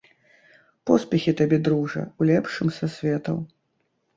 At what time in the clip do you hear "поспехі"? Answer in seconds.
0.89-1.35